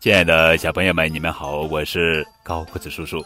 [0.00, 3.22] 亲爱的小朋友们，你们好，我是高个子叔叔。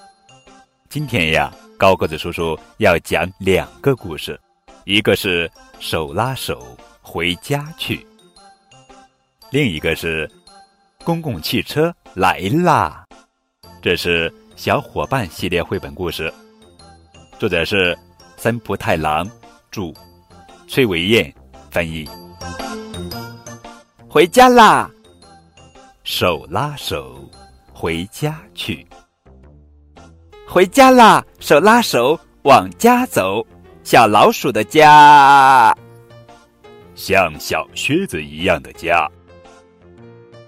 [0.88, 4.36] 今天呀，高个子叔叔要讲两个故事，
[4.82, 5.48] 一个是
[5.78, 8.04] 手拉手回家去，
[9.50, 10.28] 另一个是
[11.04, 13.04] 公共汽车来啦。
[13.80, 16.32] 这是小伙伴系列绘本故事，
[17.38, 17.96] 作者是
[18.36, 19.30] 森浦太郎，
[19.70, 19.94] 著，
[20.66, 21.32] 崔维燕
[21.70, 22.04] 翻译。
[24.08, 24.90] 回家啦！
[26.04, 27.18] 手拉手
[27.72, 28.86] 回家去，
[30.46, 31.24] 回家啦！
[31.40, 33.42] 手拉手往家走，
[33.82, 35.74] 小老鼠的家，
[36.94, 39.10] 像小靴子一样的家。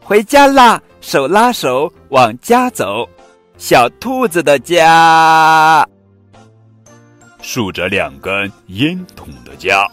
[0.03, 0.79] 回家啦！
[1.01, 3.09] 手拉手往家走，
[3.57, 5.89] 小兔子的家，
[7.41, 9.91] 竖着两根烟筒的家。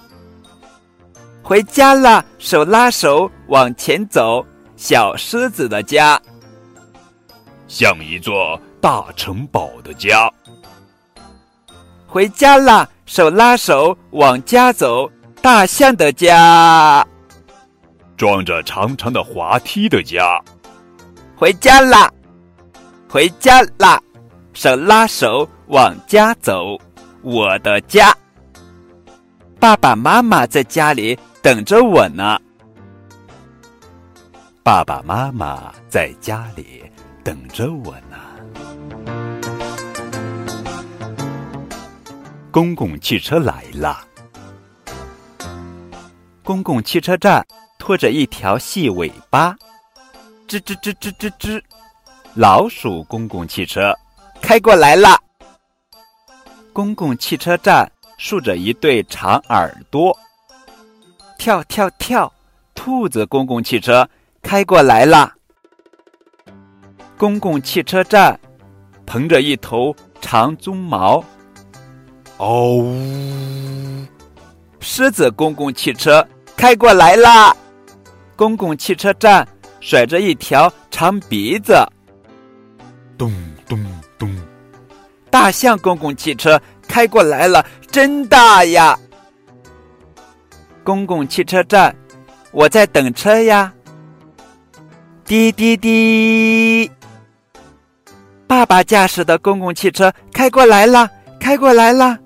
[1.42, 2.24] 回家啦！
[2.38, 4.46] 手拉手往前走。
[4.76, 6.22] 小狮子的家，
[7.68, 10.32] 像一座大城堡的家。
[12.08, 15.10] 回家啦，手拉手往家走。
[15.42, 17.06] 大象的家，
[18.16, 20.42] 装着长长的滑梯的家。
[21.36, 22.10] 回家啦，
[23.10, 24.02] 回家啦，
[24.54, 26.80] 手拉手往家走。
[27.22, 28.16] 我的家，
[29.60, 32.40] 爸爸妈妈在家里等着我呢。
[34.64, 36.90] 爸爸妈妈在家里
[37.22, 38.18] 等着我呢。
[42.50, 44.08] 公共汽车来了。
[46.44, 47.46] 公共汽车站
[47.78, 49.54] 拖着一条细尾巴，
[50.48, 51.62] 吱吱吱吱吱吱，
[52.34, 53.94] 老鼠公共汽车
[54.42, 55.22] 开过来了。
[56.72, 60.18] 公共汽车站竖着一对长耳朵，
[61.38, 62.32] 跳跳跳，
[62.74, 64.08] 兔子公共汽车。
[64.44, 65.34] 开过来了。
[67.18, 68.40] 公共汽车站，
[69.06, 71.24] 蓬着一头长鬃毛。
[72.38, 74.06] 哦呜！
[74.80, 77.56] 狮子公共汽车开过来啦。
[78.36, 79.48] 公共汽车站
[79.80, 81.74] 甩着一条长鼻子。
[83.18, 83.32] 咚
[83.68, 83.84] 咚
[84.20, 84.36] 咚！
[85.30, 89.00] 大象公共汽车开过来了，真大呀！
[90.84, 91.96] 公共汽车站，
[92.52, 93.74] 我在等车呀。
[95.26, 96.92] 滴滴滴！
[98.46, 102.18] 爸爸驾驶的公共汽车开过来了，开过来了。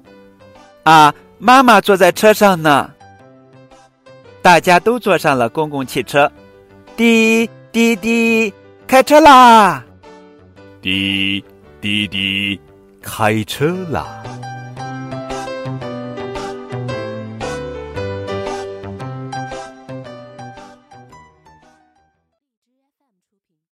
[0.83, 2.89] 啊，妈妈坐在车上呢。
[4.41, 6.31] 大家都坐上了公共汽车。
[6.95, 8.51] 滴滴滴，
[8.87, 9.83] 开车啦！
[10.81, 11.43] 滴
[11.79, 12.59] 滴滴，
[13.01, 14.23] 开车啦！